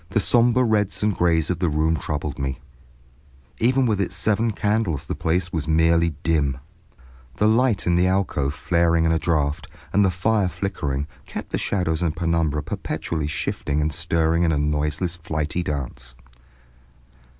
[0.09, 2.57] The sombre reds and grays of the room troubled me;
[3.59, 6.57] even with its seven candles the place was merely dim.
[7.35, 11.59] The light in the alcove flaring in a draft, and the fire flickering, kept the
[11.59, 16.15] shadows and penumbra perpetually shifting and stirring in a noiseless flighty dance.